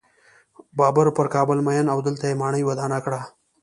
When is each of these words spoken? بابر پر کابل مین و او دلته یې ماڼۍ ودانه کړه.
بابر 0.77 1.07
پر 1.17 1.27
کابل 1.35 1.57
مین 1.67 1.85
و 1.87 1.91
او 1.95 1.99
دلته 2.07 2.23
یې 2.29 2.39
ماڼۍ 2.41 2.63
ودانه 2.65 2.99
کړه. 3.05 3.21